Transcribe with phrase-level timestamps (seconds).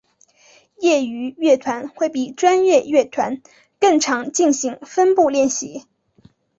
[0.79, 3.39] 业余乐团会比专业乐团
[3.79, 5.85] 更常进行分部练习。